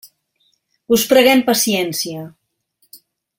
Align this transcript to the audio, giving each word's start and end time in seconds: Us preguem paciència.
Us 0.97 1.03
preguem 1.11 1.43
paciència. 1.51 2.27